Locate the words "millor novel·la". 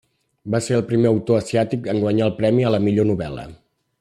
2.87-3.49